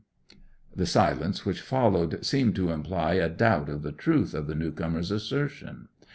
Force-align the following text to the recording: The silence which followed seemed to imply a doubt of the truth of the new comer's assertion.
The 0.75 0.87
silence 0.87 1.45
which 1.45 1.61
followed 1.61 2.25
seemed 2.25 2.55
to 2.55 2.71
imply 2.71 3.13
a 3.13 3.29
doubt 3.29 3.69
of 3.69 3.83
the 3.83 3.91
truth 3.91 4.33
of 4.33 4.47
the 4.47 4.55
new 4.55 4.71
comer's 4.71 5.11
assertion. 5.11 5.89